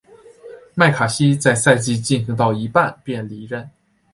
[0.73, 3.69] 麦卡锡在赛季进行到一半便离任。